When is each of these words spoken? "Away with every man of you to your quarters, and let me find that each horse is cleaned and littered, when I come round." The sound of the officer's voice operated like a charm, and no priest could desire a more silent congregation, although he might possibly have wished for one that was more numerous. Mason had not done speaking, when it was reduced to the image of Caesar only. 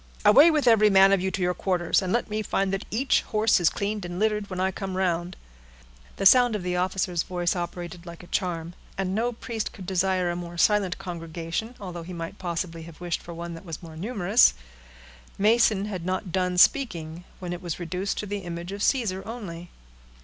"Away 0.25 0.49
with 0.49 0.67
every 0.67 0.89
man 0.89 1.11
of 1.11 1.21
you 1.21 1.29
to 1.29 1.43
your 1.43 1.53
quarters, 1.53 2.01
and 2.01 2.11
let 2.11 2.27
me 2.27 2.41
find 2.41 2.73
that 2.73 2.85
each 2.89 3.21
horse 3.21 3.59
is 3.59 3.69
cleaned 3.69 4.03
and 4.03 4.17
littered, 4.17 4.49
when 4.49 4.59
I 4.59 4.71
come 4.71 4.97
round." 4.97 5.35
The 6.15 6.25
sound 6.25 6.55
of 6.55 6.63
the 6.63 6.75
officer's 6.75 7.21
voice 7.21 7.55
operated 7.55 8.07
like 8.07 8.23
a 8.23 8.33
charm, 8.33 8.73
and 8.97 9.13
no 9.13 9.31
priest 9.31 9.73
could 9.73 9.85
desire 9.85 10.31
a 10.31 10.35
more 10.35 10.57
silent 10.57 10.97
congregation, 10.97 11.75
although 11.79 12.01
he 12.01 12.13
might 12.13 12.39
possibly 12.39 12.81
have 12.81 12.99
wished 12.99 13.21
for 13.21 13.35
one 13.35 13.53
that 13.53 13.63
was 13.63 13.83
more 13.83 13.95
numerous. 13.95 14.55
Mason 15.37 15.85
had 15.85 16.03
not 16.03 16.31
done 16.31 16.57
speaking, 16.57 17.23
when 17.37 17.53
it 17.53 17.61
was 17.61 17.79
reduced 17.79 18.17
to 18.17 18.25
the 18.25 18.39
image 18.39 18.71
of 18.71 18.81
Caesar 18.81 19.21
only. 19.27 19.69